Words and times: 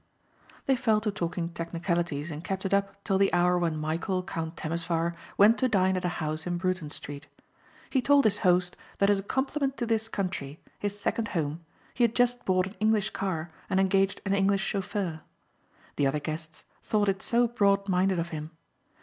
They 0.65 0.75
fell 0.75 0.99
to 1.01 1.11
talking 1.11 1.49
technicalities 1.49 2.31
and 2.31 2.43
kept 2.43 2.65
it 2.65 2.73
up 2.73 3.03
till 3.03 3.19
the 3.19 3.31
hour 3.31 3.55
when 3.59 3.75
Michæl, 3.77 4.25
Count 4.25 4.55
Temesvar 4.55 5.13
went 5.37 5.59
to 5.59 5.69
dine 5.69 5.95
at 5.95 6.03
a 6.03 6.07
house 6.17 6.47
in 6.47 6.57
Bruton 6.57 6.89
street. 6.89 7.27
He 7.87 8.01
told 8.01 8.23
his 8.25 8.39
host 8.39 8.75
that 8.97 9.11
as 9.11 9.19
a 9.19 9.21
compliment 9.21 9.77
to 9.77 9.85
this 9.85 10.09
country, 10.09 10.59
his 10.79 10.99
second 10.99 11.27
home, 11.37 11.63
he 11.93 12.03
had 12.03 12.15
just 12.15 12.45
bought 12.45 12.65
an 12.65 12.75
English 12.79 13.11
car 13.11 13.51
and 13.69 13.79
engaged 13.79 14.21
an 14.25 14.33
English 14.33 14.61
chauffeur. 14.63 15.21
The 15.97 16.07
other 16.07 16.19
guests 16.19 16.65
thought 16.81 17.07
it 17.07 17.21
so 17.21 17.47
broad 17.47 17.87
minded 17.87 18.17
of 18.17 18.29
him. 18.29 18.49